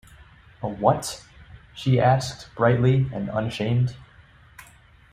“A 0.63 0.67
what?” 0.67 1.23
she 1.75 1.99
asked 2.01 2.49
brightly 2.55 3.07
and 3.13 3.29
unashamed. 3.29 3.95